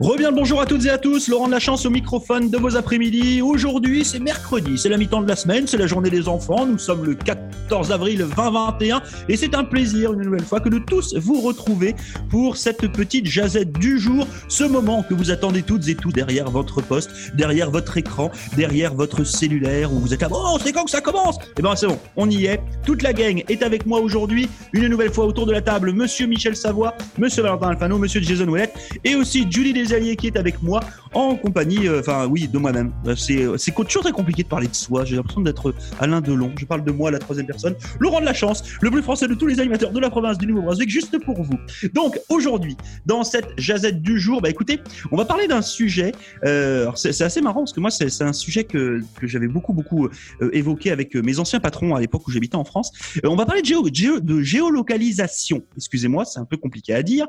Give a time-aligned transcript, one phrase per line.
[0.00, 2.56] Reviens le bonjour à toutes et à tous, Laurent de la chance au microphone de
[2.56, 3.42] vos après-midi.
[3.42, 6.64] Aujourd'hui, c'est mercredi, c'est la mi-temps de la semaine, c'est la journée des enfants.
[6.64, 10.78] Nous sommes le 14 avril 2021 et c'est un plaisir une nouvelle fois que de
[10.78, 11.94] tous vous retrouver
[12.30, 16.50] pour cette petite jazette du jour, ce moment que vous attendez toutes et tous derrière
[16.50, 20.84] votre poste, derrière votre écran, derrière votre cellulaire où vous êtes là, bon, c'est quand
[20.84, 21.36] que ça commence?
[21.58, 22.62] Eh ben c'est bon, on y est.
[22.86, 26.26] Toute la gang est avec moi aujourd'hui, une nouvelle fois autour de la table, monsieur
[26.26, 28.72] Michel Savoie, monsieur Valentin Alfano, monsieur Jason Ouellet
[29.04, 30.80] et aussi Julie Desalliés qui est avec moi
[31.12, 32.92] en compagnie, euh, enfin oui, de moi-même.
[33.06, 35.04] Euh, c'est c'est toujours très compliqué de parler de soi.
[35.04, 36.52] J'ai l'impression d'être Alain Delon.
[36.56, 37.74] Je parle de moi à la troisième personne.
[37.98, 40.46] Laurent de la chance, le plus français de tous les animateurs de la province du
[40.46, 41.58] Nouveau-Brunswick, juste pour vous.
[41.92, 42.76] Donc aujourd'hui,
[43.06, 44.80] dans cette jazette du jour, bah écoutez,
[45.10, 46.12] on va parler d'un sujet.
[46.44, 50.06] Euh, c'est assez marrant parce que moi, c'est un sujet que, que j'avais beaucoup beaucoup
[50.06, 52.92] euh, évoqué avec mes anciens patrons à l'époque où j'habitais en France.
[53.24, 55.62] Euh, on va parler de, géo, de géolocalisation.
[55.76, 57.26] Excusez-moi, c'est un peu compliqué à dire.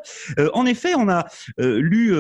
[0.54, 1.26] en effet, on a
[1.58, 2.14] lu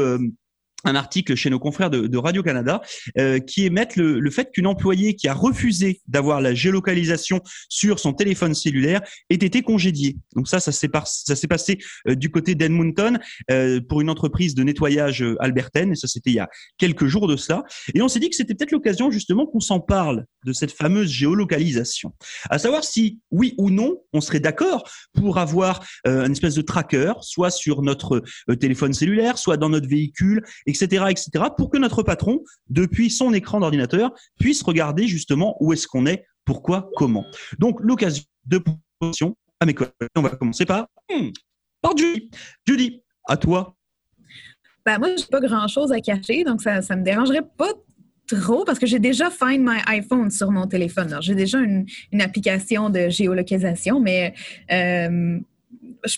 [0.83, 2.81] un article chez nos confrères de, Radio-Canada
[3.17, 7.99] euh, qui émettent le, le fait qu'une employée qui a refusé d'avoir la géolocalisation sur
[7.99, 10.17] son téléphone cellulaire ait été congédiée.
[10.35, 14.53] Donc ça, ça s'est, ça s'est passé euh, du côté d'Edmonton euh, pour une entreprise
[14.53, 17.63] de nettoyage albertaine, et ça c'était il y a quelques jours de cela.
[17.95, 21.09] Et on s'est dit que c'était peut-être l'occasion justement qu'on s'en parle de cette fameuse
[21.09, 22.13] géolocalisation.
[22.49, 27.13] À savoir si, oui ou non, on serait d'accord pour avoir une espèce de tracker,
[27.21, 28.23] soit sur notre
[28.59, 33.59] téléphone cellulaire, soit dans notre véhicule, etc., etc., pour que notre patron, depuis son écran
[33.59, 37.25] d'ordinateur, puisse regarder justement où est-ce qu'on est, pourquoi, comment.
[37.59, 38.63] Donc, l'occasion de
[38.99, 39.93] position à mes collègues.
[40.15, 41.29] On va commencer par, hmm,
[41.81, 42.29] par Judy.
[42.67, 43.75] Judy, à toi.
[44.85, 47.71] Ben, moi, j'ai pas grand-chose à cacher, donc ça ne me dérangerait pas
[48.27, 51.17] trop parce que j'ai déjà Find My iPhone sur mon téléphone.
[51.21, 51.85] J'ai déjà une,
[52.19, 54.33] application de géolocalisation, mais
[54.71, 55.39] euh,
[56.05, 56.17] je,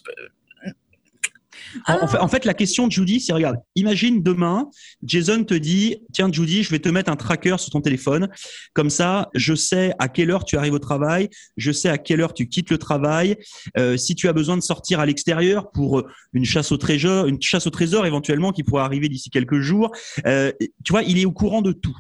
[1.88, 4.70] en, fait, la question de Judy, c'est regarde, imagine demain,
[5.04, 8.30] Jason te dit, tiens Judy, je vais te mettre un tracker sur ton téléphone.
[8.73, 12.22] Comme ça, je sais à quelle heure tu arrives au travail, je sais à quelle
[12.22, 13.38] heure tu quittes le travail.
[13.78, 17.28] Euh, si tu as besoin de sortir à l'extérieur pour euh, une chasse au trésor,
[17.28, 19.91] une chasse au trésor éventuellement qui pourrait arriver d'ici quelques jours,
[20.25, 20.52] euh,
[20.84, 21.96] tu vois, il est au courant de tout.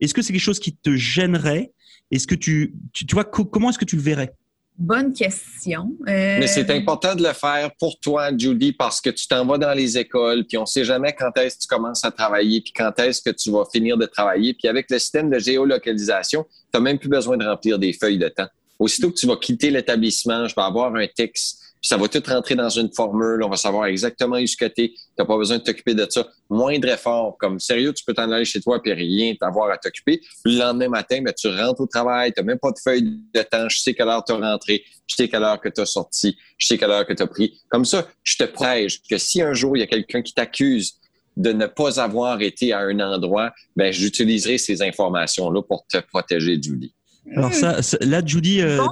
[0.00, 1.72] Est-ce que c'est quelque chose qui te gênerait?
[2.10, 4.32] Est-ce que tu, tu, tu vois, comment est-ce que tu le verrais?
[4.76, 5.92] Bonne question.
[6.08, 9.56] Euh, Mais c'est important de le faire pour toi, Judy, parce que tu t'en vas
[9.56, 12.72] dans les écoles, puis on sait jamais quand est-ce que tu commences à travailler, puis
[12.72, 14.52] quand est-ce que tu vas finir de travailler.
[14.52, 18.18] Puis avec le système de géolocalisation, tu n'as même plus besoin de remplir des feuilles
[18.18, 18.48] de temps.
[18.80, 22.54] Aussitôt que tu vas quitter l'établissement, je vais avoir un texte ça va tout rentrer
[22.54, 23.42] dans une formule.
[23.42, 26.26] On va savoir exactement où ce que tu n'as pas besoin de t'occuper de ça.
[26.48, 27.36] Moindre effort.
[27.38, 30.22] Comme sérieux, tu peux t'en aller chez toi et rien t'avoir à t'occuper.
[30.46, 32.32] Le lendemain matin, ben, tu rentres au travail.
[32.32, 33.68] Tu n'as même pas de feuille de temps.
[33.68, 34.82] Je sais quelle heure tu as rentré.
[35.06, 36.38] Je sais quelle heure que tu as sorti.
[36.56, 37.60] Je sais quelle heure que tu as pris.
[37.68, 40.94] Comme ça, je te prêche que si un jour il y a quelqu'un qui t'accuse
[41.36, 46.58] de ne pas avoir été à un endroit, ben, j'utiliserai ces informations-là pour te protéger,
[46.62, 46.93] Julie.
[47.32, 48.82] Alors ça, là, Judy, euh,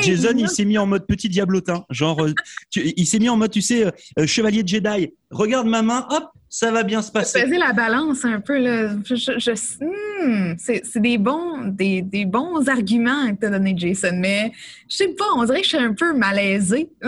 [0.00, 2.32] Jason, il s'est mis en mode petit diablotin, genre, euh,
[2.76, 5.12] il s'est mis en mode, tu sais, euh, chevalier de Jedi.
[5.30, 7.40] Regarde ma main, hop, ça va bien se passer.
[7.40, 8.94] Faisais la balance un peu là.
[8.94, 14.52] Hmm, c'est des bons, des, des, bons arguments que t'as donné Jason, mais
[14.88, 16.90] je sais pas, on dirait que je suis un peu malaisée.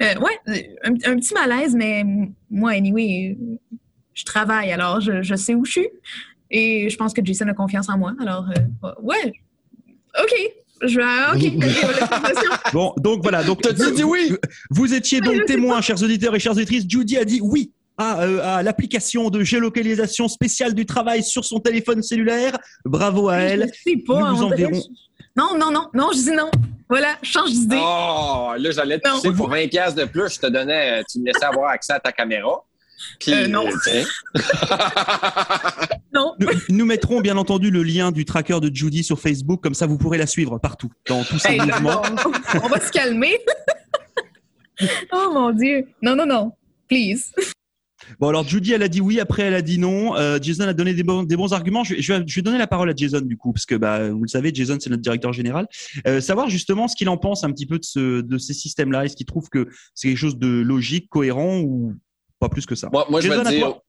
[0.00, 2.04] ouais, un, petit malaise, mais
[2.50, 3.38] moi, anyway,
[4.14, 5.88] je travaille, alors je, je sais où je suis.
[6.50, 8.14] Et je pense que Jason a confiance en moi.
[8.20, 8.46] Alors,
[8.84, 9.32] euh, ouais,
[10.22, 10.34] OK.
[10.82, 12.72] Je vais, OK.
[12.72, 13.42] bon, donc voilà.
[13.42, 14.32] Donc, tu dit oui.
[14.70, 16.84] Vous étiez donc témoin, chers auditeurs et chères auditrices.
[16.88, 21.58] Judy a dit oui à, euh, à l'application de géolocalisation spéciale du travail sur son
[21.58, 22.56] téléphone cellulaire.
[22.84, 23.70] Bravo à elle.
[23.74, 24.30] Je sais pas.
[24.30, 24.82] Nous vous enverrons.
[25.36, 26.50] Non, non, non, non, je dis non.
[26.88, 27.78] Voilà, change d'idée.
[27.78, 30.34] Oh, là, j'allais te pousser pour 20 de plus.
[30.34, 32.64] Je te donnais, tu me laissais avoir accès à ta caméra.
[33.28, 33.64] Euh, non.
[36.14, 36.34] non.
[36.68, 39.98] Nous, mettrons bien entendu le lien du tracker de Judy sur Facebook, comme ça vous
[39.98, 42.02] pourrez la suivre partout, dans tous ses mouvements.
[42.62, 43.38] on va se calmer.
[45.12, 45.86] oh mon Dieu.
[46.02, 46.52] Non, non, non.
[46.88, 47.32] Please.
[48.20, 50.16] Bon, alors Judy, elle a dit oui, après elle a dit non.
[50.16, 51.84] Euh, Jason a donné des bons, des bons arguments.
[51.84, 54.28] Je, je, vais, donner la parole à Jason du coup, parce que bah, vous le
[54.28, 55.66] savez, Jason c'est notre directeur général.
[56.06, 59.04] Euh, savoir justement ce qu'il en pense un petit peu de, ce, de ces systèmes-là.
[59.04, 61.94] Est-ce qu'il trouve que c'est quelque chose de logique, cohérent ou
[62.38, 62.88] pas plus que ça.
[62.92, 63.80] Moi, je veux dire,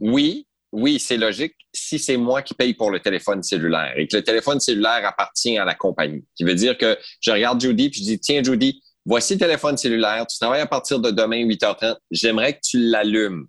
[0.00, 4.16] oui, oui, c'est logique si c'est moi qui paye pour le téléphone cellulaire et que
[4.16, 6.24] le téléphone cellulaire appartient à la compagnie.
[6.36, 9.76] Qui veut dire que je regarde Judy puis je dis, tiens, Judy, voici le téléphone
[9.76, 13.46] cellulaire, tu travailles à partir de demain 8h30, j'aimerais que tu l'allumes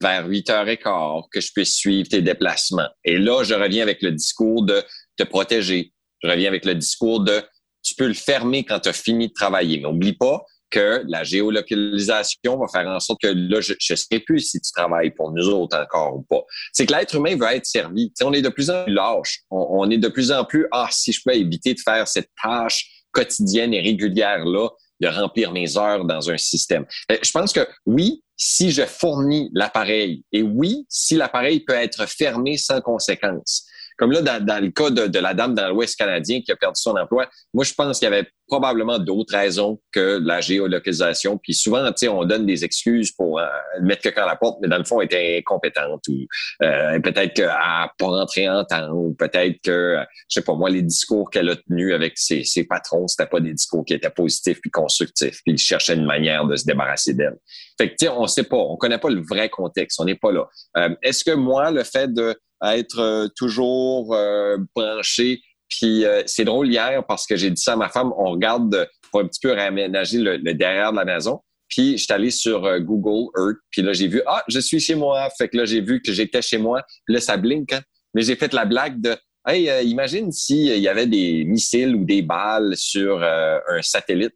[0.00, 2.88] vers 8h15, que je puisse suivre tes déplacements.
[3.04, 4.82] Et là, je reviens avec le discours de
[5.16, 5.92] te protéger.
[6.22, 7.42] Je reviens avec le discours de
[7.82, 9.78] tu peux le fermer quand tu as fini de travailler.
[9.78, 10.44] Mais n'oublie pas
[10.74, 14.72] que la géolocalisation va faire en sorte que là, je ne sais plus si tu
[14.72, 16.42] travailles pour nous autres encore ou pas.
[16.72, 18.12] C'est que l'être humain veut être servi.
[18.22, 19.40] on est de plus en plus lâche.
[19.50, 23.04] On, est de plus en plus, ah, si je peux éviter de faire cette tâche
[23.12, 26.86] quotidienne et régulière-là, de remplir mes heures dans un système.
[27.12, 32.08] Euh, je pense que oui, si je fournis l'appareil, et oui, si l'appareil peut être
[32.08, 33.66] fermé sans conséquence.
[33.96, 36.96] Comme là, dans, le cas de, la dame dans l'Ouest canadien qui a perdu son
[36.96, 41.38] emploi, moi, je pense qu'il y avait probablement d'autres raisons que la géolocalisation.
[41.38, 43.46] Puis souvent, on donne des excuses pour euh,
[43.80, 46.26] mettre quelqu'un à la porte, mais dans le fond, elle était incompétente ou
[46.62, 49.98] euh, peut-être qu'elle n'a pas rentré en temps ou peut-être que,
[50.28, 53.40] je sais pas moi, les discours qu'elle a tenus avec ses, ses patrons, c'était pas
[53.40, 55.40] des discours qui étaient positifs puis constructifs.
[55.44, 57.38] Puis ils cherchaient une manière de se débarrasser d'elle.
[57.78, 60.14] Fait que, tu sais, on sait pas, on connaît pas le vrai contexte, on n'est
[60.14, 60.46] pas là.
[60.76, 62.36] Euh, est-ce que moi, le fait de
[62.72, 65.40] être euh, toujours euh, branché.
[65.68, 68.88] Puis euh, c'est drôle hier parce que j'ai dit ça à ma femme, on regarde
[69.10, 71.40] pour un petit peu réaménager le, derrière de la maison.
[71.68, 74.94] Puis je suis allé sur Google Earth, puis là j'ai vu ah je suis chez
[74.94, 77.72] moi, fait que là j'ai vu que j'étais chez moi, puis là ça blink.
[77.72, 77.80] Hein?
[78.12, 79.16] Mais j'ai fait la blague de
[79.48, 84.34] hey imagine s'il y avait des missiles ou des balles sur un satellite,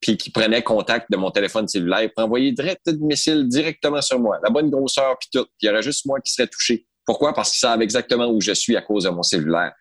[0.00, 4.20] puis qui prenait contact de mon téléphone cellulaire pour envoyer direct des missiles directement sur
[4.20, 6.86] moi, la bonne grosseur puis tout, puis il y aurait juste moi qui serait touché.
[7.08, 7.32] Pourquoi?
[7.32, 9.72] Parce qu'ils savent exactement où je suis à cause de mon cellulaire.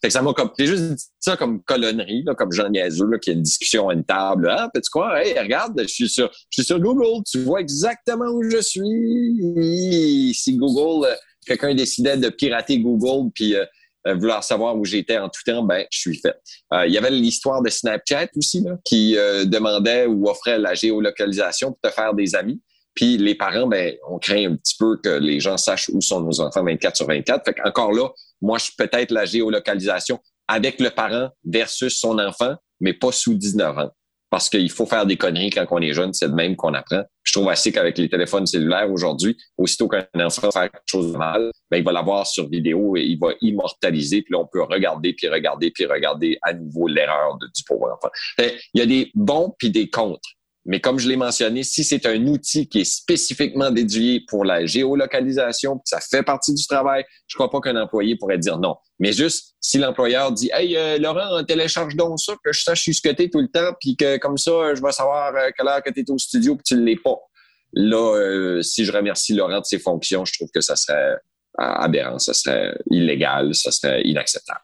[0.00, 3.18] Fait que ça m'a comme, juste dit ça comme colonnerie, là, comme Jean Niaiseux, là,
[3.18, 4.48] qui a une discussion à une table.
[4.50, 5.22] Ah, tu quoi?
[5.22, 7.22] Hey, regarde, je suis sur, je suis sur Google.
[7.30, 10.32] Tu vois exactement où je suis.
[10.32, 11.14] Si Google, euh,
[11.46, 13.66] quelqu'un décidait de pirater Google puis euh,
[14.06, 16.36] euh, vouloir savoir où j'étais en tout temps, ben, je suis fait.
[16.86, 21.80] Il y avait l'histoire de Snapchat aussi, là, qui demandait ou offrait la géolocalisation pour
[21.82, 22.58] te faire des amis.
[23.00, 26.20] Puis les parents, ben, on craint un petit peu que les gens sachent où sont
[26.20, 27.46] nos enfants 24 sur 24.
[27.46, 28.10] Fait encore là,
[28.42, 33.32] moi, je suis peut-être la géolocalisation avec le parent versus son enfant, mais pas sous
[33.32, 33.90] 19 ans.
[34.28, 37.02] Parce qu'il faut faire des conneries quand on est jeune, c'est de même qu'on apprend.
[37.22, 41.16] Je trouve assez qu'avec les téléphones cellulaires aujourd'hui, aussitôt qu'un enfant fait quelque chose de
[41.16, 44.20] mal, ben, il va l'avoir sur vidéo et il va immortaliser.
[44.20, 48.10] Puis là, on peut regarder, puis regarder, puis regarder à nouveau l'erreur du pauvre enfant.
[48.38, 50.28] il y a des bons puis des contre.
[50.66, 54.66] Mais comme je l'ai mentionné, si c'est un outil qui est spécifiquement dédié pour la
[54.66, 58.76] géolocalisation, ça fait partie du travail, je crois pas qu'un employé pourrait dire non.
[58.98, 63.00] Mais juste si l'employeur dit Hey euh, Laurent, télécharge donc ça, que je sache ce
[63.00, 65.90] que tout le temps, puis que comme ça, je vais savoir euh, quelle heure que
[65.90, 67.16] tu es au studio puis tu l'es pas.
[67.72, 71.16] Là, euh, si je remercie Laurent de ses fonctions, je trouve que ça serait
[71.56, 74.60] aberrant, ça serait illégal, ça serait inacceptable.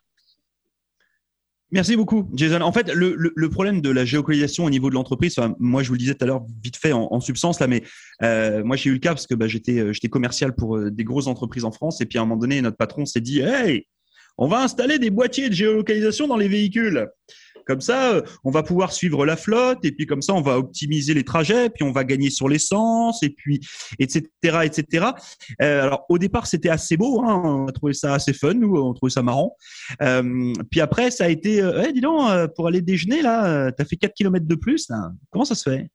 [1.72, 2.60] Merci beaucoup, Jason.
[2.60, 5.94] En fait, le, le, problème de la géolocalisation au niveau de l'entreprise, moi, je vous
[5.94, 7.82] le disais tout à l'heure, vite fait en, substance là, mais
[8.22, 10.92] euh, moi, j'ai eu le cas parce que bah, j'étais, euh, j'étais commercial pour euh,
[10.92, 13.40] des grosses entreprises en France, et puis à un moment donné, notre patron s'est dit,
[13.40, 13.84] hey,
[14.38, 17.08] on va installer des boîtiers de géolocalisation dans les véhicules.
[17.66, 20.58] Comme ça, euh, on va pouvoir suivre la flotte et puis comme ça, on va
[20.58, 23.60] optimiser les trajets, puis on va gagner sur l'essence et puis
[23.98, 24.22] etc.
[24.64, 25.06] etc.
[25.60, 28.76] Euh, alors au départ, c'était assez beau, hein, on a trouvé ça assez fun, nous,
[28.76, 29.56] on trouvait ça marrant.
[30.02, 33.96] Euh, puis après, ça a été, euh, dis donc, pour aller déjeuner là, t'as fait
[33.96, 35.10] 4 km de plus, là.
[35.30, 35.90] comment ça se fait?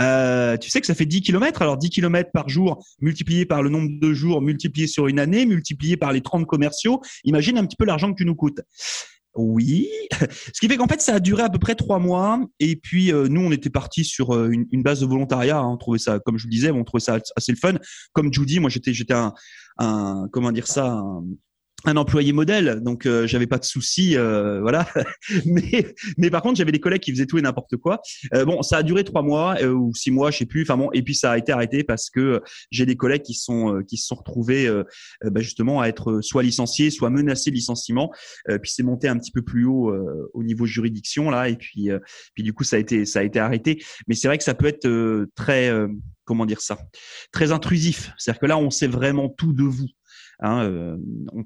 [0.00, 3.62] Euh, tu sais que ça fait 10 km, alors 10 km par jour multiplié par
[3.62, 7.64] le nombre de jours, multiplié sur une année, multiplié par les 30 commerciaux, imagine un
[7.64, 8.60] petit peu l'argent que tu nous coûtes.
[9.36, 9.88] Oui,
[10.52, 13.12] ce qui fait qu'en fait ça a duré à peu près trois mois et puis
[13.12, 15.68] euh, nous on était parti sur euh, une, base de volontariat, hein.
[15.68, 17.74] on trouvait ça comme je le disais, on trouvait ça assez le fun.
[18.12, 19.34] Comme Judy, moi j'étais j'étais un,
[19.78, 21.02] un, comment dire ça
[21.86, 24.88] un employé modèle, donc euh, j'avais pas de soucis, euh, voilà.
[25.46, 28.02] mais mais par contre j'avais des collègues qui faisaient tout et n'importe quoi.
[28.34, 30.62] Euh, bon, ça a duré trois mois euh, ou six mois, je sais plus.
[30.62, 33.82] Enfin bon, et puis ça a été arrêté parce que j'ai des collègues qui sont
[33.86, 34.68] qui se sont retrouvés
[35.24, 38.10] bah, justement à être soit licenciés, soit menacés de licenciement.
[38.46, 39.94] puis c'est monté un petit peu plus haut
[40.34, 41.90] au niveau juridiction là, et puis
[42.34, 43.82] puis du coup ça a été ça a été arrêté.
[44.08, 44.88] Mais c'est vrai que ça peut être
[45.36, 45.70] très
[46.24, 46.76] comment dire ça,
[47.32, 48.12] très intrusif.
[48.18, 49.86] C'est-à-dire que là on sait vraiment tout de vous.
[50.40, 50.96] Hein, euh,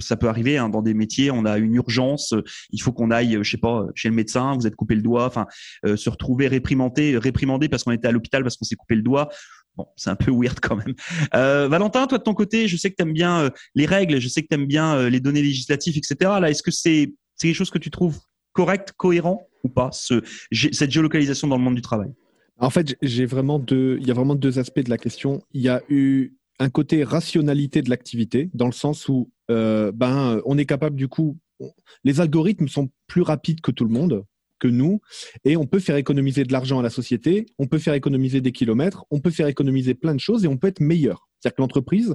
[0.01, 3.11] ça peut arriver hein, dans des métiers, on a une urgence, euh, il faut qu'on
[3.11, 5.47] aille, je sais pas, chez le médecin, vous êtes coupé le doigt, enfin,
[5.87, 9.03] euh, se retrouver réprimandé, réprimandé parce qu'on était à l'hôpital parce qu'on s'est coupé le
[9.03, 9.29] doigt.
[9.77, 10.95] Bon, c'est un peu weird quand même.
[11.33, 14.43] Valentin, toi de ton côté, je sais que tu aimes bien les règles, je sais
[14.43, 16.17] que tu aimes bien les données législatives, etc.
[16.41, 18.19] Là, est-ce que c'est c'est quelque chose que tu trouves
[18.53, 20.23] correct, cohérent ou pas, ce,
[20.73, 22.11] cette géolocalisation dans le monde du travail?
[22.59, 25.41] En fait, j'ai vraiment deux, il y a vraiment deux aspects de la question.
[25.55, 30.41] Il y a eu un côté rationalité de l'activité, dans le sens où euh, ben,
[30.45, 31.39] on est capable du coup,
[32.05, 34.25] les algorithmes sont plus rapides que tout le monde,
[34.59, 35.01] que nous,
[35.45, 38.53] et on peut faire économiser de l'argent à la société, on peut faire économiser des
[38.53, 41.29] kilomètres, on peut faire économiser plein de choses et on peut être meilleur.
[41.39, 42.15] C'est-à-dire que l'entreprise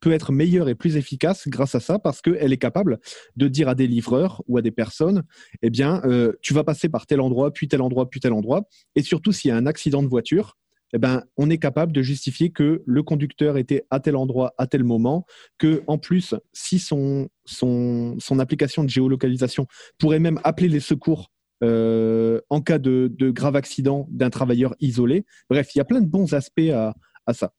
[0.00, 3.00] peut être meilleure et plus efficace grâce à ça parce qu'elle est capable
[3.36, 5.24] de dire à des livreurs ou à des personnes,
[5.62, 8.66] eh bien, euh, tu vas passer par tel endroit, puis tel endroit, puis tel endroit.
[8.96, 10.56] Et surtout, s'il y a un accident de voiture,
[10.94, 14.68] eh ben, on est capable de justifier que le conducteur était à tel endroit à
[14.68, 15.26] tel moment,
[15.58, 19.66] que en plus, si son, son, son application de géolocalisation
[19.98, 21.32] pourrait même appeler les secours
[21.64, 25.26] euh, en cas de, grave accident d'un travailleur isolé.
[25.50, 26.94] Bref, il y a plein de bons aspects à,
[27.26, 27.52] à ça.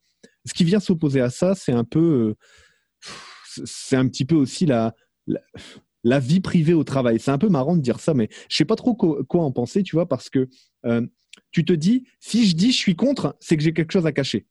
[0.46, 4.66] Ce qui vient s'opposer à ça, c'est un peu, euh, c'est un petit peu aussi
[4.66, 4.94] la,
[6.06, 7.20] la, vie privée au travail.
[7.20, 9.84] C'est un peu marrant de dire ça, mais je sais pas trop quoi, en penser,
[9.84, 10.48] tu vois, parce que
[10.86, 11.06] euh,
[11.56, 14.12] tu te dis, si je dis je suis contre, c'est que j'ai quelque chose à
[14.12, 14.46] cacher.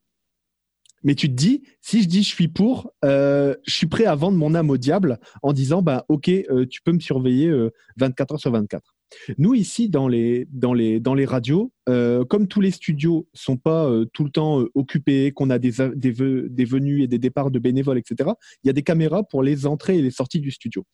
[1.02, 4.14] Mais tu te dis, si je dis je suis pour, euh, je suis prêt à
[4.14, 7.52] vendre mon âme au diable en disant, bah, ok, euh, tu peux me surveiller
[7.98, 8.94] 24 euh, heures sur 24.
[9.36, 13.88] Nous, ici, dans les, dans les, dans les radios, comme tous les studios sont pas
[14.14, 16.12] tout le temps occupés, qu'on a des, des,
[16.48, 18.30] des venues et des départs de bénévoles, etc.,
[18.64, 20.84] il y a des caméras pour les entrées et les sorties du studio.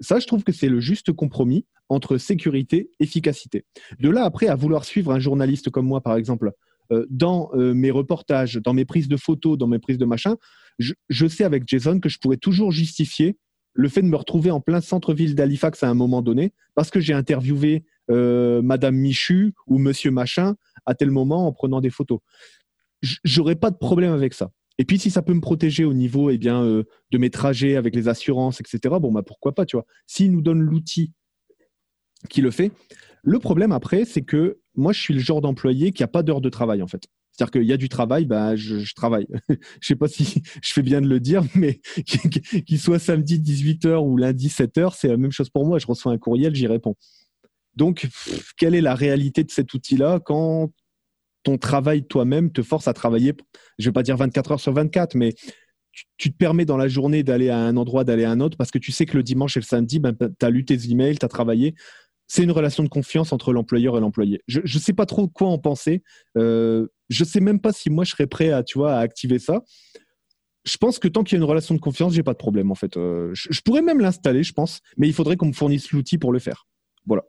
[0.00, 3.64] Ça, je trouve que c'est le juste compromis entre sécurité, et efficacité.
[4.00, 6.52] De là, après, à vouloir suivre un journaliste comme moi, par exemple,
[6.92, 10.36] euh, dans euh, mes reportages, dans mes prises de photos, dans mes prises de machin,
[10.78, 13.38] je, sais avec Jason que je pourrais toujours justifier
[13.72, 17.00] le fait de me retrouver en plein centre-ville d'Halifax à un moment donné, parce que
[17.00, 22.20] j'ai interviewé euh, Madame Michu ou Monsieur Machin à tel moment en prenant des photos.
[23.24, 24.50] J'aurais pas de problème avec ça.
[24.78, 27.76] Et puis si ça peut me protéger au niveau eh bien, euh, de mes trajets
[27.76, 29.86] avec les assurances, etc., bon, bah, pourquoi pas, tu vois.
[30.06, 31.12] S'il nous donne l'outil
[32.28, 32.72] qui le fait.
[33.22, 36.40] Le problème après, c'est que moi, je suis le genre d'employé qui n'a pas d'heure
[36.40, 37.04] de travail, en fait.
[37.32, 39.26] C'est-à-dire qu'il y a du travail, bah, je, travaille.
[39.80, 41.80] je sais pas si je fais bien de le dire, mais
[42.66, 45.78] qu'il soit samedi 18h ou lundi 7h, c'est la même chose pour moi.
[45.78, 46.94] Je reçois un courriel, j'y réponds.
[47.74, 48.08] Donc,
[48.56, 50.70] quelle est la réalité de cet outil-là quand
[51.46, 53.32] ton travail toi-même te force à travailler,
[53.78, 55.32] je ne vais pas dire 24 heures sur 24, mais
[56.18, 58.72] tu, te permets dans la journée d'aller à un endroit, d'aller à un autre, parce
[58.72, 61.18] que tu sais que le dimanche et le samedi, ben, tu as lu tes emails,
[61.18, 61.76] tu as travaillé.
[62.26, 64.40] C'est une relation de confiance entre l'employeur et l'employé.
[64.48, 66.02] Je ne sais pas trop quoi en penser.
[66.36, 69.38] Euh, je sais même pas si moi je serais prêt à, tu vois, à activer
[69.38, 69.62] ça.
[70.64, 72.72] Je pense que tant qu'il y a une relation de confiance, j'ai pas de problème
[72.72, 72.96] en fait.
[72.96, 76.32] Euh, je, pourrais même l'installer, je pense, mais il faudrait qu'on me fournisse l'outil pour
[76.32, 76.66] le faire.
[77.06, 77.22] Voilà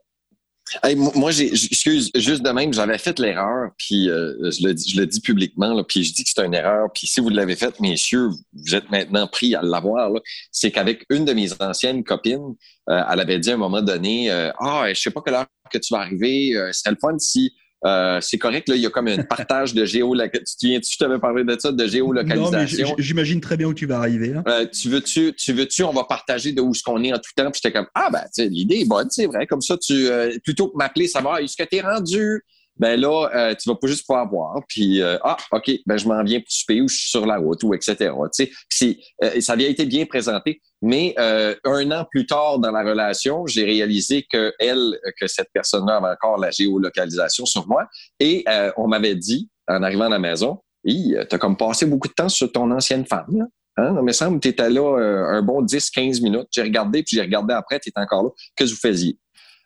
[0.96, 5.06] moi, j'ai, excuse, juste de même, j'avais fait l'erreur, puis euh, je, le, je le
[5.06, 7.78] dis publiquement, là, puis je dis que c'est une erreur, puis si vous l'avez fait,
[7.80, 10.10] messieurs, vous êtes maintenant pris à l'avoir.
[10.52, 12.54] C'est qu'avec une de mes anciennes copines,
[12.90, 15.46] euh, elle avait dit à un moment donné, euh, ah, je sais pas quelle heure
[15.70, 17.52] que tu vas arriver, c'était le fun si
[17.84, 20.56] euh, c'est correct, là, il y a comme un partage de géolocalisation.
[20.60, 22.94] Tu, tu t'avais parlé de ça, de géolocalisation?
[22.98, 24.34] j'imagine très bien où tu vas arriver.
[24.46, 27.30] Euh, tu veux-tu, tu veux-tu, on va partager de où ce qu'on est en tout
[27.36, 27.50] temps.
[27.50, 29.46] Puis j'étais comme, ah ben, l'idée est bonne, c'est vrai.
[29.46, 32.44] Comme ça, tu, euh, plutôt que m'appeler, savoir, est-ce que t'es rendu?
[32.78, 36.06] Ben là, euh, tu vas pas juste pouvoir voir, puis euh, ah, ok, ben je
[36.06, 38.12] m'en viens pour souper ou je suis sur la route ou etc.
[38.34, 42.82] Tu sais, euh, ça avait été bien présenté, mais un an plus tard dans la
[42.82, 47.86] relation, j'ai réalisé que elle, que cette personne-là avait encore la géolocalisation sur moi,
[48.20, 48.44] et
[48.76, 52.28] on m'avait dit en arrivant à la maison, tu as comme passé beaucoup de temps
[52.28, 53.26] sur ton ancienne femme.
[53.32, 53.44] Là.
[53.76, 53.94] Hein?
[53.98, 56.48] Il me semble que tu étais là un bon 10-15 minutes.
[56.52, 58.30] J'ai regardé, puis j'ai regardé après, tu étais encore là.
[58.56, 59.18] Que vous faisiez?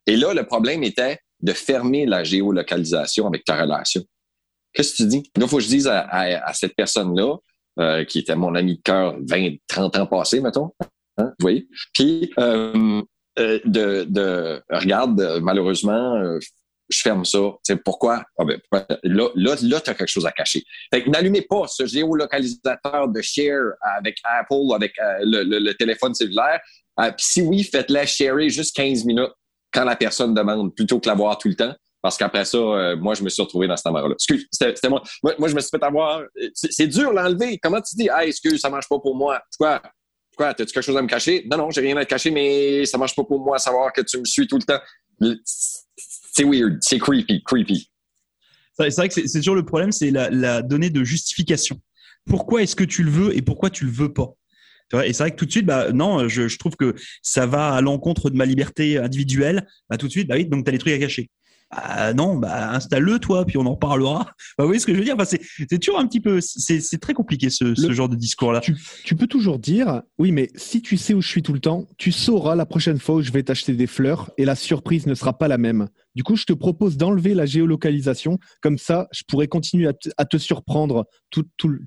[0.06, 4.02] Et là, le problème était, de fermer la géolocalisation avec ta relation.
[4.72, 5.30] Qu'est-ce que tu dis?
[5.36, 7.36] Là, il faut que je dise à, cette personne-là,
[7.78, 10.72] euh, qui était mon ami de cœur 20, 30 ans passés, mettons,
[11.18, 11.68] hein, vous voyez?
[11.94, 13.02] Puis, euh,
[13.38, 16.38] euh, de, de, regarde, malheureusement,
[16.88, 17.38] je ferme ça.
[17.62, 18.24] C'est pourquoi?
[18.38, 18.60] Ah ben,
[19.02, 20.62] là, là, là tu as quelque chose à cacher.
[20.92, 26.60] Fait que n'allumez pas ce géolocalisateur de share avec Apple avec le, le, téléphone cellulaire.
[26.98, 29.32] Puis si oui, faites-le sharer juste 15 minutes
[29.72, 31.74] quand la personne demande plutôt que l'avoir tout le temps.
[32.02, 34.14] Parce qu'après ça, euh, moi, je me suis retrouvé dans cette amour-là.
[34.14, 35.02] Excuse, c'était moi.
[35.22, 35.48] moi.
[35.48, 36.22] je me suis fait avoir.
[36.52, 37.58] C'est dur l'enlever.
[37.58, 39.40] Comment tu dis, hey, excuse, ça marche pas pour moi?
[39.56, 39.80] Quoi?
[40.36, 40.52] Quoi?
[40.52, 41.46] T'as-tu quelque chose à me cacher?
[41.48, 44.00] Non, non, j'ai rien à te cacher, mais ça marche pas pour moi savoir que
[44.00, 44.80] tu me suis tout le temps.
[46.32, 46.78] C'est weird.
[46.80, 47.88] C'est creepy, creepy.
[48.76, 51.80] C'est vrai que c'est toujours le problème, c'est la, la donnée de justification.
[52.26, 54.34] Pourquoi est-ce que tu le veux et pourquoi tu le veux pas?
[55.00, 57.72] Et c'est vrai que tout de suite, bah, non, je, je trouve que ça va
[57.72, 59.66] à l'encontre de ma liberté individuelle.
[59.88, 61.30] Bah, tout de suite, bah oui, donc tu as des trucs à cacher.
[61.72, 64.26] Bah, non, bah, installe-le toi, puis on en reparlera.
[64.58, 65.14] Bah, vous voyez ce que je veux dire?
[65.18, 68.60] Enfin, C'est toujours un petit peu, c'est très compliqué ce, ce genre de discours-là.
[68.60, 71.60] Tu, tu, peux toujours dire, oui, mais si tu sais où je suis tout le
[71.60, 75.06] temps, tu sauras la prochaine fois où je vais t'acheter des fleurs et la surprise
[75.06, 75.88] ne sera pas la même.
[76.14, 78.38] Du coup, je te propose d'enlever la géolocalisation.
[78.60, 81.06] Comme ça, je pourrais continuer à te, surprendre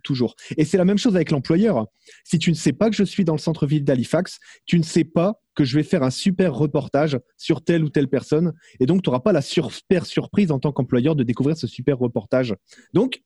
[0.03, 0.35] toujours.
[0.57, 1.87] Et c'est la même chose avec l'employeur.
[2.23, 5.03] Si tu ne sais pas que je suis dans le centre-ville d'Halifax, tu ne sais
[5.03, 8.53] pas que je vais faire un super reportage sur telle ou telle personne.
[8.79, 11.97] Et donc, tu n'auras pas la super surprise en tant qu'employeur de découvrir ce super
[11.97, 12.55] reportage.
[12.93, 13.21] Donc,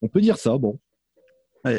[0.00, 0.80] on peut dire ça, bon.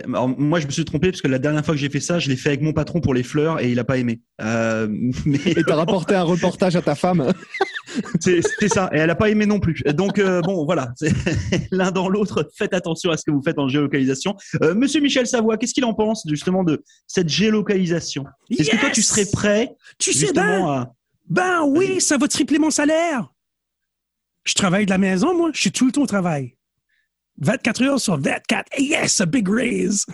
[0.07, 2.29] Moi, je me suis trompé parce que la dernière fois que j'ai fait ça, je
[2.29, 4.21] l'ai fait avec mon patron pour les fleurs et il a pas aimé.
[4.41, 4.87] Euh,
[5.25, 5.39] mais...
[5.45, 7.31] Et t'as rapporté un reportage à ta femme.
[8.19, 8.89] C'était ça.
[8.93, 9.83] Et elle a pas aimé non plus.
[9.93, 10.93] Donc, euh, bon, voilà.
[11.71, 14.35] L'un dans l'autre, faites attention à ce que vous faites en géolocalisation.
[14.63, 18.23] Euh, Monsieur Michel Savoie, qu'est-ce qu'il en pense justement de cette géolocalisation?
[18.49, 20.87] Est-ce que toi, tu serais prêt Tu sais, ben,
[21.29, 23.29] ben oui, ça va tripler mon salaire.
[24.45, 25.51] Je travaille de la maison, moi.
[25.53, 26.55] Je suis tout le temps au travail.
[27.39, 28.79] 24 heures sur 24.
[28.79, 30.05] Yes, a big raise.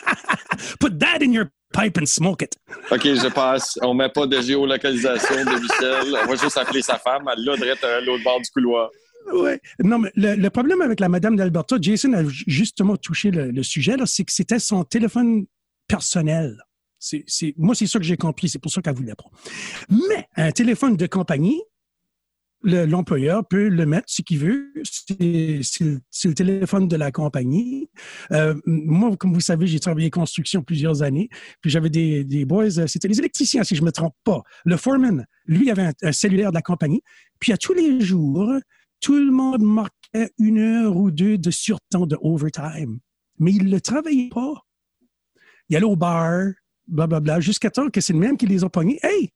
[0.80, 2.56] Put that in your pipe and smoke it.
[2.90, 3.78] OK, je passe.
[3.82, 6.18] On met pas de géolocalisation de Michel.
[6.24, 7.28] On va juste appeler sa femme.
[7.32, 8.90] Elle l'a à l'autre bord du couloir.
[9.32, 9.52] Oui.
[9.82, 14.24] Non, mais le, problème avec la madame d'Alberta, Jason a justement touché le, sujet, c'est
[14.24, 15.46] que c'était son téléphone
[15.86, 16.56] personnel.
[17.56, 18.48] Moi, c'est ça que j'ai compris.
[18.48, 19.28] C'est pour ça qu'elle voulait pas.
[19.90, 21.62] Mais un téléphone de compagnie,
[22.62, 24.72] l'employeur peut le mettre ce qu'il veut.
[24.84, 27.88] C'est le, téléphone de la compagnie.
[28.32, 31.28] Euh, moi, comme vous savez, j'ai travaillé construction plusieurs années.
[31.60, 34.42] Puis j'avais des, boys, euh, c'était les électriciens, si je me trompe pas.
[34.64, 37.02] Le foreman, lui, avait un, cellulaire de la compagnie.
[37.38, 38.52] Puis à tous les jours,
[39.00, 42.98] tout le monde marquait une heure ou deux de surtemps de overtime.
[43.38, 44.64] Mais il ne travaillait pas.
[45.68, 46.50] Il allait au bar,
[46.88, 48.98] blablabla, jusqu'à temps que c'est le même qui les a pognés.
[49.02, 49.30] Hey,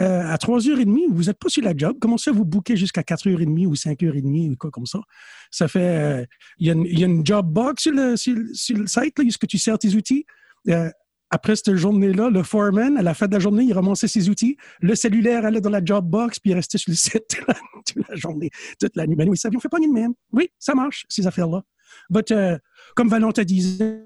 [0.00, 1.96] euh, à 3h30, vous n'êtes pas sur la job.
[2.00, 5.00] Comment ça, vous bouquez jusqu'à 4h30 ou 5h30 ou quoi comme ça?
[5.50, 6.22] Ça fait.
[6.22, 6.26] Euh,
[6.58, 6.70] il y,
[7.04, 10.26] a une job box sur le, sur, le site, là, que tu sers tes outils?
[10.68, 10.90] Euh,
[11.30, 14.56] après cette journée-là, le foreman, à la fin de la journée, il ramassait ses outils.
[14.80, 17.40] Le cellulaire allait dans la job box, puis il restait sur le site
[17.86, 19.16] toute la, journée, toute la nuit.
[19.16, 20.14] Ben oui, ça, on fait pas de même.
[20.32, 21.62] Oui, ça marche, ces affaires-là.
[22.10, 22.34] But,
[22.96, 24.02] comme Valentin disait,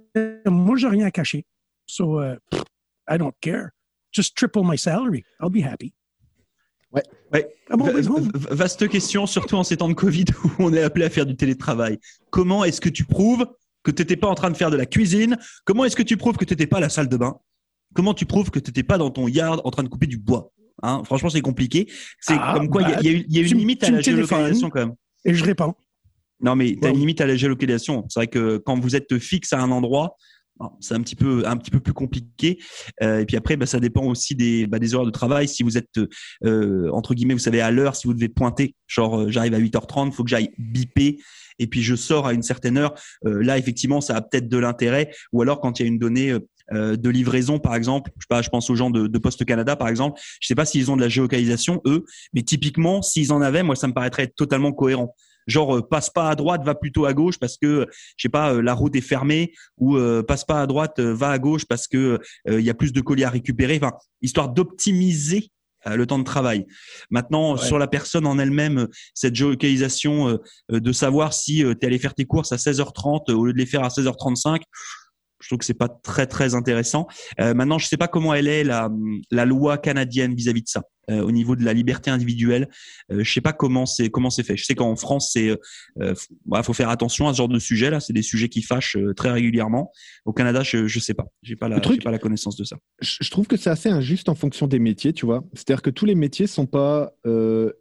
[0.46, 1.46] moi, j'ai rien à cacher.
[1.86, 3.70] So, I don't care
[4.12, 5.24] just triple my salary.
[5.40, 5.92] I'll be happy.
[6.92, 7.02] Ouais.
[7.32, 7.46] ouais.
[8.50, 11.36] Vaste question, surtout en ces temps de Covid où on est appelé à faire du
[11.36, 11.98] télétravail.
[12.30, 13.46] Comment est-ce que tu prouves
[13.82, 15.36] que tu n'étais pas en train de faire de la cuisine?
[15.64, 17.38] Comment est-ce que tu prouves que tu n'étais pas à la salle de bain?
[17.94, 20.18] Comment tu prouves que tu n'étais pas dans ton yard en train de couper du
[20.18, 21.02] bois hein?
[21.04, 21.90] Franchement, c'est compliqué.
[22.20, 24.94] C'est ah, comme quoi, il y a une limite à la géolocalisation quand même.
[25.24, 25.74] Et je réponds.
[26.40, 28.06] Non, mais tu as une limite à la géolocalisation.
[28.08, 30.16] C'est vrai que quand vous êtes fixe à un endroit,
[30.80, 32.58] c'est un petit peu un petit peu plus compliqué.
[33.02, 35.48] Euh, et puis après, bah, ça dépend aussi des bah, des heures de travail.
[35.48, 35.98] Si vous êtes
[36.44, 39.60] euh, entre guillemets, vous savez à l'heure, si vous devez pointer, genre euh, j'arrive à
[39.60, 41.18] 8h30, faut que j'aille biper.
[41.58, 42.94] Et puis je sors à une certaine heure.
[43.24, 45.10] là, effectivement, ça a peut-être de l'intérêt.
[45.32, 46.32] Ou alors quand il y a une donnée
[46.70, 49.74] de livraison, par exemple, je sais pas, je pense aux gens de, de Poste Canada,
[49.74, 50.20] par exemple.
[50.40, 53.74] Je sais pas s'ils ont de la géolocalisation eux, mais typiquement, s'ils en avaient, moi,
[53.74, 55.16] ça me paraîtrait totalement cohérent
[55.48, 58.52] genre euh, passe pas à droite, va plutôt à gauche parce que je sais pas
[58.52, 61.88] euh, la route est fermée ou euh, passe pas à droite, va à gauche parce
[61.88, 63.80] que il y a plus de colis à récupérer.
[63.82, 65.50] Enfin, histoire d'optimiser
[65.86, 66.66] le temps de travail.
[67.10, 72.14] Maintenant, sur la personne en elle-même, cette géolocalisation de savoir si tu es allé faire
[72.14, 74.60] tes courses à 16h30 au lieu de les faire à 16h35,
[75.40, 77.06] je trouve que c'est pas très très intéressant.
[77.38, 78.90] maintenant, je sais pas comment elle est la,
[79.30, 80.82] la loi canadienne vis-à-vis de ça.
[81.10, 82.68] Euh, au niveau de la liberté individuelle.
[83.10, 84.58] Euh, je sais pas comment c'est comment c'est fait.
[84.58, 85.56] Je sais qu'en France, c'est
[86.00, 87.98] euh, bah, faut faire attention à ce genre de sujet là.
[87.98, 89.90] C'est des sujets qui fâchent euh, très régulièrement.
[90.26, 91.24] Au Canada, je je sais pas.
[91.42, 92.76] J'ai pas la pas la connaissance de ça.
[93.00, 95.44] Je trouve que c'est assez injuste en fonction des métiers, tu vois.
[95.54, 97.12] C'est-à-dire que tous les métiers sont pas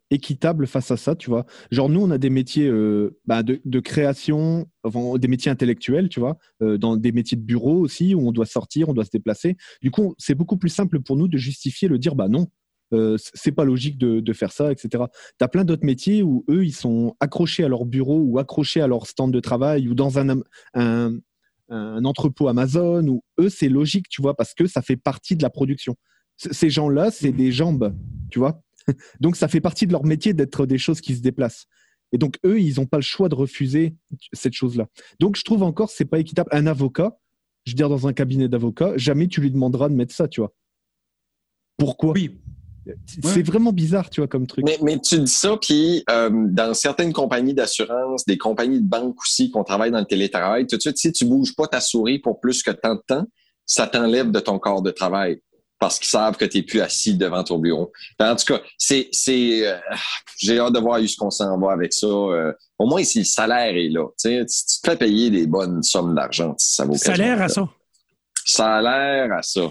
[0.10, 1.46] équitables face à ça, tu vois.
[1.72, 2.72] Genre nous, on a des métiers
[3.26, 7.80] bah, de, de, création, enfin, des métiers intellectuels, tu vois, dans des métiers de bureau
[7.80, 9.58] aussi où on doit sortir, on doit se déplacer.
[9.82, 12.48] Du coup, c'est beaucoup plus simple pour nous de justifier le dire, bah non,
[12.94, 15.04] euh, c'est pas logique de, faire ça, etc.
[15.40, 18.82] Tu as plein d'autres métiers où eux, ils sont accrochés à leur bureau ou accrochés
[18.82, 20.42] à leur stand de travail ou dans un,
[20.74, 21.20] un,
[21.70, 25.50] entrepôt Amazon, où eux, c'est logique, tu vois, parce que ça fait partie de la
[25.50, 25.96] production.
[26.38, 27.94] ces gens-là, c'est des jambes,
[28.32, 28.62] tu vois.
[29.20, 31.68] donc, ça fait partie de leur métier d'être des choses qui se déplacent.
[32.14, 33.96] Et donc, eux, ils n'ont pas le choix de refuser
[34.32, 34.88] cette chose-là.
[35.20, 36.50] Donc, je trouve encore, c'est pas équitable.
[36.54, 37.20] Un avocat,
[37.66, 40.40] je veux dire, dans un cabinet d'avocat, jamais tu lui demanderas de mettre ça, tu
[40.40, 40.54] vois.
[41.78, 42.14] Pourquoi?
[42.14, 42.40] Oui,
[43.24, 44.66] c'est vraiment bizarre, tu vois, comme truc.
[44.82, 49.52] Mais, tu dis ça, puis euh, dans certaines compagnies d'assurance, des compagnies de banque aussi,
[49.52, 52.40] qu'on travaille dans le télétravail, tout de suite, si tu bouges pas ta souris pour
[52.40, 53.26] plus que tant de temps,
[53.66, 55.42] ça t'enlève de ton corps de travail
[55.80, 57.92] parce qu'ils savent que tu n'es plus assis devant ton bureau.
[58.20, 59.78] En tout cas, c'est, c'est, euh,
[60.40, 62.08] j'ai hâte de voir ce qu'on s'en va avec ça.
[62.08, 65.84] Euh, au moins, si le salaire est là, tu, tu te fais payer des bonnes
[65.84, 67.70] sommes d'argent, ça vaut Salaire à ça.
[68.46, 69.70] Salaire à ça.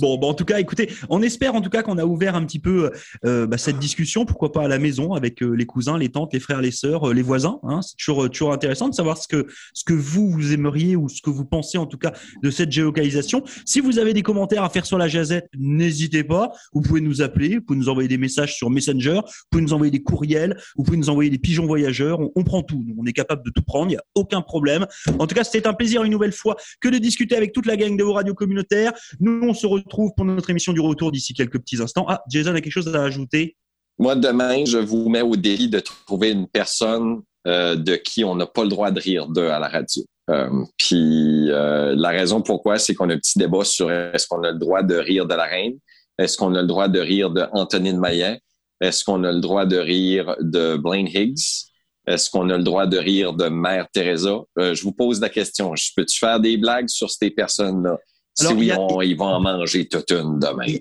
[0.00, 2.58] Bon, en tout cas, écoutez, on espère en tout cas qu'on a ouvert un petit
[2.58, 2.90] peu
[3.24, 6.32] euh, bah, cette discussion, pourquoi pas à la maison avec euh, les cousins, les tantes,
[6.32, 7.58] les frères, les sœurs, euh, les voisins.
[7.62, 7.80] Hein.
[7.82, 11.22] C'est toujours, toujours intéressant de savoir ce que, ce que vous, vous aimeriez ou ce
[11.22, 13.42] que vous pensez en tout cas de cette géolocalisation.
[13.64, 16.52] Si vous avez des commentaires à faire sur la jazette, n'hésitez pas.
[16.72, 19.72] Vous pouvez nous appeler, vous pouvez nous envoyer des messages sur Messenger, vous pouvez nous
[19.72, 22.18] envoyer des courriels, vous pouvez nous envoyer des pigeons voyageurs.
[22.34, 22.84] On, prend tout.
[22.98, 24.86] On est capable de tout prendre, il n'y a aucun problème.
[25.18, 27.76] En tout cas, c'était un plaisir une nouvelle fois que de discuter avec toute la
[27.76, 28.92] gang de vos radios communautaires.
[29.20, 32.06] Nous, se retrouve pour notre émission du retour d'ici quelques petits instants.
[32.08, 33.56] Ah, Jason a quelque chose à ajouter?
[33.98, 38.34] Moi, demain, je vous mets au défi de trouver une personne euh, de qui on
[38.34, 40.02] n'a pas le droit de rire de à la radio.
[40.30, 44.42] Euh, puis euh, la raison pourquoi, c'est qu'on a un petit débat sur est-ce qu'on
[44.42, 45.78] a le droit de rire de la reine,
[46.18, 48.40] est-ce qu'on a le droit de rire de Antonine Maillet,
[48.80, 51.68] est-ce qu'on a le droit de rire de Blaine Higgs,
[52.06, 54.40] est-ce qu'on a le droit de rire de Mère Teresa?
[54.56, 55.74] Je vous pose la question.
[55.96, 57.98] Peux-tu faire des blagues sur ces personnes-là?
[58.34, 60.64] Si oui, a- on- ils vont en manger toute une demain.
[60.66, 60.80] y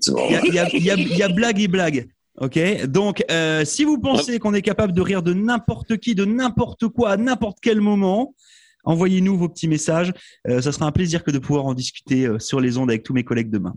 [0.77, 2.07] y y il y a blague et blague.
[2.39, 6.23] Ok, donc euh, si vous pensez qu'on est capable de rire de n'importe qui, de
[6.25, 8.33] n'importe quoi, à n'importe quel moment,
[8.85, 10.13] envoyez-nous vos petits messages.
[10.47, 13.03] Euh, ça sera un plaisir que de pouvoir en discuter euh, sur les ondes avec
[13.03, 13.73] tous mes collègues demain.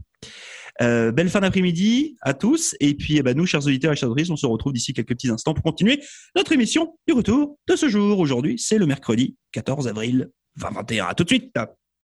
[0.80, 2.76] Euh, belle fin d'après-midi à tous.
[2.80, 5.08] Et puis, eh ben, nous, chers auditeurs et chers auditrices, on se retrouve d'ici quelques
[5.08, 6.00] petits instants pour continuer
[6.36, 8.18] notre émission du retour de ce jour.
[8.20, 11.06] Aujourd'hui, c'est le mercredi 14 avril 2021.
[11.06, 11.52] À tout de suite.